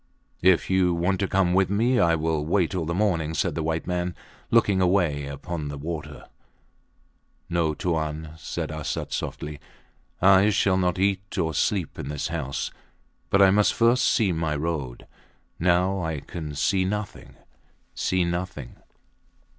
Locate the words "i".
1.99-2.15, 10.19-10.49, 13.43-13.51, 16.03-16.21